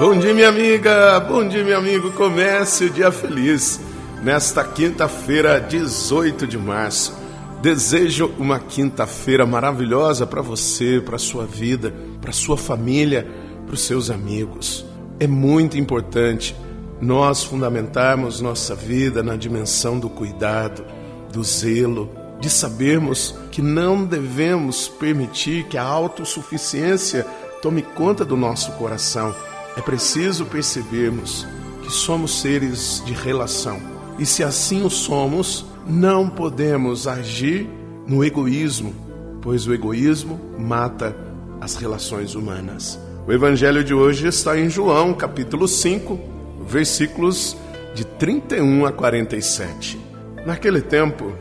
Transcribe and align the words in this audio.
Bom 0.00 0.18
dia, 0.18 0.32
minha 0.32 0.48
amiga. 0.48 1.20
Bom 1.20 1.46
dia, 1.46 1.62
meu 1.62 1.76
amigo. 1.76 2.10
Comece 2.12 2.86
o 2.86 2.90
dia 2.90 3.12
feliz 3.12 3.78
nesta 4.22 4.64
quinta-feira, 4.64 5.60
18 5.60 6.46
de 6.46 6.56
março. 6.56 7.14
Desejo 7.60 8.32
uma 8.38 8.58
quinta-feira 8.58 9.44
maravilhosa 9.44 10.26
para 10.26 10.40
você, 10.40 11.02
para 11.04 11.18
sua 11.18 11.44
vida, 11.44 11.94
para 12.18 12.32
sua 12.32 12.56
família, 12.56 13.28
para 13.66 13.74
os 13.74 13.82
seus 13.82 14.08
amigos. 14.08 14.86
É 15.18 15.26
muito 15.26 15.76
importante 15.76 16.56
nós 16.98 17.44
fundamentarmos 17.44 18.40
nossa 18.40 18.74
vida 18.74 19.22
na 19.22 19.36
dimensão 19.36 19.98
do 19.98 20.08
cuidado, 20.08 20.82
do 21.30 21.44
zelo, 21.44 22.08
de 22.40 22.48
sabermos 22.48 23.34
que 23.52 23.60
não 23.60 24.06
devemos 24.06 24.88
permitir 24.88 25.64
que 25.64 25.76
a 25.76 25.84
autossuficiência 25.84 27.26
tome 27.60 27.82
conta 27.82 28.24
do 28.24 28.34
nosso 28.34 28.72
coração 28.72 29.34
é 29.76 29.80
preciso 29.80 30.44
percebermos 30.46 31.46
que 31.82 31.90
somos 31.90 32.40
seres 32.40 33.02
de 33.06 33.12
relação. 33.12 33.80
E 34.18 34.26
se 34.26 34.42
assim 34.42 34.84
o 34.84 34.90
somos, 34.90 35.64
não 35.86 36.28
podemos 36.28 37.06
agir 37.06 37.68
no 38.06 38.24
egoísmo, 38.24 38.94
pois 39.40 39.66
o 39.66 39.72
egoísmo 39.72 40.40
mata 40.58 41.16
as 41.60 41.76
relações 41.76 42.34
humanas. 42.34 42.98
O 43.26 43.32
evangelho 43.32 43.84
de 43.84 43.94
hoje 43.94 44.26
está 44.26 44.58
em 44.58 44.68
João, 44.68 45.14
capítulo 45.14 45.68
5, 45.68 46.18
versículos 46.66 47.56
de 47.94 48.04
31 48.04 48.86
a 48.86 48.92
47. 48.92 49.98
Naquele 50.44 50.80
tempo, 50.80 51.32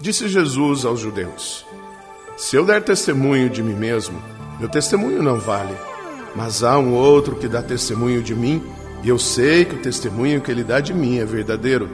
disse 0.00 0.28
Jesus 0.28 0.84
aos 0.84 1.00
judeus: 1.00 1.66
Se 2.36 2.56
eu 2.56 2.64
der 2.64 2.82
testemunho 2.82 3.50
de 3.50 3.62
mim 3.62 3.74
mesmo, 3.74 4.20
meu 4.58 4.68
testemunho 4.68 5.22
não 5.22 5.38
vale 5.38 5.74
mas 6.34 6.64
há 6.64 6.78
um 6.78 6.94
outro 6.94 7.36
que 7.36 7.46
dá 7.46 7.62
testemunho 7.62 8.22
de 8.22 8.34
mim, 8.34 8.62
e 9.02 9.08
eu 9.08 9.18
sei 9.18 9.64
que 9.64 9.76
o 9.76 9.82
testemunho 9.82 10.40
que 10.40 10.50
ele 10.50 10.64
dá 10.64 10.80
de 10.80 10.92
mim 10.92 11.18
é 11.18 11.24
verdadeiro. 11.24 11.88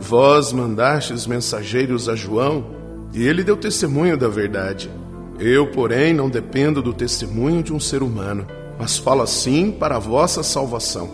Vós 0.00 0.52
mandastes 0.52 1.26
mensageiros 1.26 2.08
a 2.08 2.14
João, 2.14 2.64
e 3.12 3.26
ele 3.26 3.42
deu 3.42 3.56
testemunho 3.56 4.16
da 4.16 4.28
verdade. 4.28 4.90
Eu, 5.38 5.66
porém, 5.68 6.14
não 6.14 6.28
dependo 6.28 6.82
do 6.82 6.92
testemunho 6.92 7.62
de 7.62 7.72
um 7.72 7.80
ser 7.80 8.02
humano, 8.02 8.46
mas 8.78 8.98
falo 8.98 9.22
assim 9.22 9.70
para 9.70 9.96
a 9.96 9.98
vossa 9.98 10.42
salvação. 10.42 11.10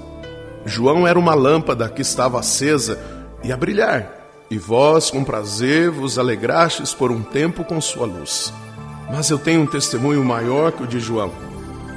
João 0.64 1.06
era 1.06 1.18
uma 1.18 1.34
lâmpada 1.34 1.88
que 1.88 2.02
estava 2.02 2.40
acesa 2.40 2.98
e 3.42 3.52
a 3.52 3.56
brilhar, 3.56 4.12
e 4.50 4.58
vós, 4.58 5.10
com 5.10 5.24
prazer, 5.24 5.90
vos 5.90 6.18
alegrastes 6.18 6.92
por 6.92 7.10
um 7.10 7.22
tempo 7.22 7.64
com 7.64 7.80
sua 7.80 8.04
luz. 8.04 8.52
Mas 9.10 9.30
eu 9.30 9.38
tenho 9.38 9.62
um 9.62 9.66
testemunho 9.66 10.24
maior 10.24 10.72
que 10.72 10.82
o 10.82 10.86
de 10.86 10.98
João 10.98 11.30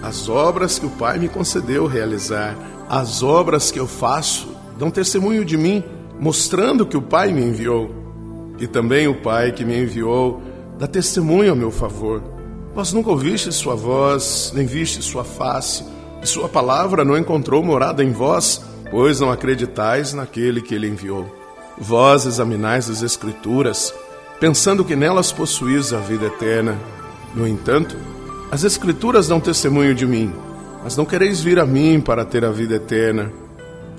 as 0.02 0.30
obras 0.30 0.80
que 0.80 0.86
o 0.86 0.90
Pai 0.90 1.20
me 1.20 1.28
concedeu 1.28 1.86
realizar, 1.86 2.56
as 2.90 3.22
obras 3.22 3.72
que 3.72 3.80
eu 3.80 3.88
faço, 3.88 4.56
dão 4.78 4.90
testemunho 4.90 5.44
de 5.44 5.58
mim, 5.58 5.84
mostrando 6.20 6.86
que 6.86 6.98
o 6.98 7.02
Pai 7.02 7.32
me 7.32 7.44
enviou. 7.44 7.94
E 8.58 8.68
também 8.68 9.08
o 9.08 9.22
Pai 9.22 9.52
que 9.52 9.66
me 9.66 9.78
enviou 9.78 10.42
dá 10.78 10.88
testemunho 10.88 11.52
a 11.52 11.56
meu 11.56 11.72
favor. 11.72 12.24
Vós 12.74 12.94
nunca 12.94 13.10
ouviste 13.10 13.52
sua 13.52 13.76
voz, 13.76 14.52
nem 14.56 14.66
viste 14.66 15.02
sua 15.02 15.24
face, 15.24 15.84
e 16.24 16.28
sua 16.28 16.48
palavra 16.48 17.04
não 17.04 17.18
encontrou 17.18 17.62
morada 17.64 18.04
em 18.04 18.12
vós, 18.12 18.62
pois 18.90 19.20
não 19.20 19.32
acreditais 19.32 20.14
naquele 20.14 20.62
que 20.62 20.74
ele 20.74 20.88
enviou. 20.88 21.26
Vós 21.78 22.26
examinais 22.26 22.90
as 22.90 23.02
Escrituras, 23.02 23.94
pensando 24.40 24.86
que 24.86 24.96
nelas 24.96 25.32
possuís 25.32 25.94
a 25.94 25.98
vida 25.98 26.28
eterna. 26.28 26.78
No 27.36 27.48
entanto, 27.48 27.98
as 28.52 28.64
Escrituras 28.64 29.28
dão 29.28 29.40
testemunho 29.40 29.94
de 29.94 30.08
mim, 30.08 30.34
mas 30.84 30.98
não 30.98 31.06
quereis 31.06 31.40
vir 31.40 31.60
a 31.60 31.66
mim 31.66 32.02
para 32.02 32.26
ter 32.26 32.44
a 32.44 32.52
vida 32.52 32.76
eterna. 32.76 33.32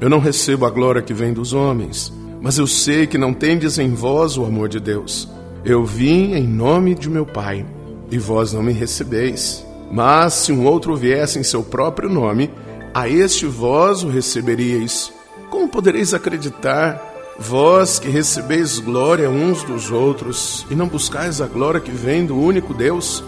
Eu 0.01 0.11
não 0.11 0.19
recebo 0.19 0.67
a 0.67 0.71
glória 0.71 1.03
que 1.03 1.15
vem 1.15 1.33
dos 1.33 1.53
homens, 1.53 2.13
mas 2.41 2.59
eu 2.59 2.67
sei 2.67 3.07
que 3.07 3.17
não 3.17 3.33
tendes 3.33 3.79
em 3.79 3.95
vós 3.95 4.37
o 4.37 4.45
amor 4.45 4.69
de 4.69 4.81
Deus. 4.81 5.29
Eu 5.65 5.85
vim 5.85 6.33
em 6.35 6.49
nome 6.49 6.97
de 6.97 7.09
meu 7.09 7.25
Pai, 7.25 7.65
e 8.11 8.19
vós 8.19 8.53
não 8.53 8.63
me 8.63 8.73
recebeis. 8.73 9.65
Mas 9.93 10.35
se 10.35 10.53
um 10.53 10.67
outro 10.67 10.97
viesse 10.97 11.39
em 11.39 11.43
seu 11.45 11.63
próprio 11.63 12.09
nome, 12.09 12.51
a 12.93 13.09
este 13.09 13.47
vós 13.47 14.03
o 14.03 14.09
receberíeis. 14.09 15.13
Como 15.49 15.69
podereis 15.69 16.13
acreditar, 16.13 17.01
vós 17.39 18.01
que 18.01 18.09
recebeis 18.09 18.81
glória 18.81 19.31
uns 19.31 19.63
dos 19.63 19.93
outros, 19.93 20.67
e 20.71 20.75
não 20.75 20.89
buscais 20.89 21.41
a 21.41 21.47
glória 21.47 21.81
que 21.81 21.93
vem 21.93 22.27
do 22.27 22.37
único 22.37 22.75
Deus? 22.75 23.23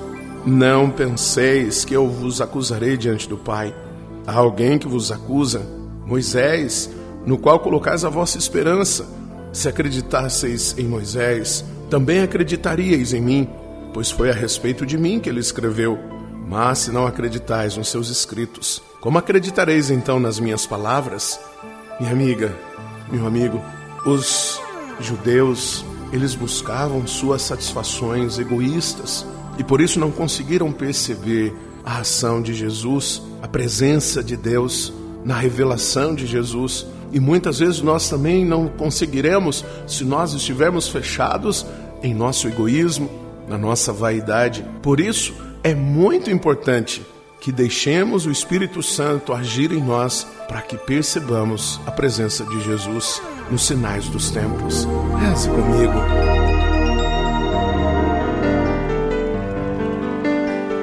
Não 0.44 0.90
penseis 0.90 1.84
que 1.84 1.94
eu 1.94 2.08
vos 2.08 2.40
acusarei 2.40 2.96
diante 2.96 3.28
do 3.28 3.36
Pai. 3.36 3.72
Há 4.26 4.34
alguém 4.34 4.76
que 4.76 4.88
vos 4.88 5.12
acusa, 5.12 5.64
Moisés, 6.04 6.90
no 7.24 7.38
qual 7.38 7.60
colocais 7.60 8.04
a 8.04 8.08
vossa 8.08 8.38
esperança. 8.38 9.06
Se 9.52 9.68
acreditasseis 9.68 10.74
em 10.76 10.88
Moisés, 10.88 11.64
também 11.88 12.22
acreditaríeis 12.22 13.12
em 13.12 13.20
mim, 13.20 13.48
pois 13.94 14.10
foi 14.10 14.30
a 14.30 14.34
respeito 14.34 14.84
de 14.84 14.98
mim 14.98 15.20
que 15.20 15.28
ele 15.28 15.38
escreveu. 15.38 15.96
Mas 16.48 16.80
se 16.80 16.90
não 16.90 17.06
acreditais 17.06 17.76
nos 17.76 17.88
seus 17.88 18.08
escritos, 18.08 18.82
como 19.00 19.18
acreditareis 19.18 19.90
então 19.90 20.18
nas 20.18 20.40
minhas 20.40 20.66
palavras? 20.66 21.38
Minha 22.00 22.12
amiga, 22.12 22.52
meu 23.12 23.28
amigo, 23.28 23.62
os 24.04 24.60
judeus, 24.98 25.84
eles 26.12 26.34
buscavam 26.34 27.06
suas 27.06 27.42
satisfações 27.42 28.40
egoístas 28.40 29.24
e 29.58 29.64
por 29.64 29.80
isso 29.80 30.00
não 30.00 30.10
conseguiram 30.10 30.72
perceber 30.72 31.54
a 31.84 31.98
ação 31.98 32.40
de 32.40 32.54
Jesus, 32.54 33.22
a 33.42 33.48
presença 33.48 34.22
de 34.22 34.36
Deus 34.36 34.92
na 35.24 35.36
revelação 35.36 36.14
de 36.14 36.26
Jesus. 36.26 36.86
E 37.12 37.20
muitas 37.20 37.58
vezes 37.58 37.82
nós 37.82 38.08
também 38.08 38.44
não 38.44 38.68
conseguiremos 38.68 39.64
se 39.86 40.04
nós 40.04 40.32
estivermos 40.32 40.88
fechados 40.88 41.66
em 42.02 42.14
nosso 42.14 42.48
egoísmo, 42.48 43.10
na 43.48 43.58
nossa 43.58 43.92
vaidade. 43.92 44.64
Por 44.82 45.00
isso 45.00 45.34
é 45.62 45.74
muito 45.74 46.30
importante 46.30 47.02
que 47.40 47.52
deixemos 47.52 48.24
o 48.24 48.30
Espírito 48.30 48.82
Santo 48.82 49.32
agir 49.32 49.72
em 49.72 49.82
nós 49.82 50.26
para 50.48 50.62
que 50.62 50.76
percebamos 50.76 51.80
a 51.84 51.90
presença 51.90 52.44
de 52.44 52.60
Jesus 52.62 53.20
nos 53.50 53.66
sinais 53.66 54.08
dos 54.08 54.30
tempos. 54.30 54.86
Reze 55.20 55.48
comigo. 55.48 56.41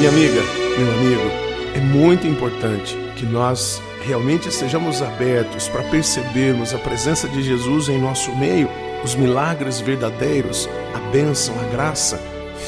Minha 0.00 0.12
amiga, 0.12 0.42
meu 0.78 0.92
amigo, 0.94 1.30
é 1.76 1.78
muito 1.78 2.26
importante 2.26 2.96
que 3.16 3.26
nós 3.26 3.82
realmente 4.00 4.48
estejamos 4.48 5.02
abertos 5.02 5.68
para 5.68 5.82
percebermos 5.82 6.72
a 6.72 6.78
presença 6.78 7.28
de 7.28 7.42
Jesus 7.42 7.90
em 7.90 7.98
nosso 7.98 8.34
meio, 8.34 8.66
os 9.04 9.14
milagres 9.14 9.78
verdadeiros, 9.78 10.66
a 10.94 10.98
bênção, 11.10 11.54
a 11.60 11.64
graça. 11.64 12.18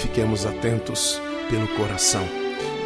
Fiquemos 0.03 0.45
atentos 0.45 1.23
pelo 1.49 1.67
coração. 1.69 2.23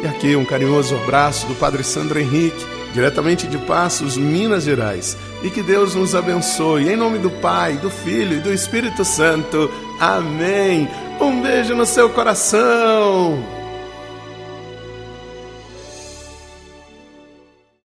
E 0.01 0.07
aqui 0.07 0.33
um 0.37 0.45
carinhoso 0.45 0.95
abraço 0.95 1.45
do 1.47 1.55
Padre 1.55 1.83
Sandro 1.83 2.17
Henrique, 2.17 2.65
diretamente 2.93 3.47
de 3.47 3.57
Passos, 3.57 4.15
Minas 4.15 4.63
Gerais. 4.63 5.17
E 5.43 5.49
que 5.49 5.61
Deus 5.61 5.93
nos 5.93 6.15
abençoe. 6.15 6.87
Em 6.87 6.95
nome 6.95 7.17
do 7.17 7.29
Pai, 7.29 7.73
do 7.73 7.89
Filho 7.89 8.37
e 8.37 8.39
do 8.39 8.53
Espírito 8.53 9.03
Santo. 9.03 9.69
Amém. 9.99 10.87
Um 11.19 11.41
beijo 11.41 11.75
no 11.75 11.85
seu 11.85 12.09
coração. 12.09 13.56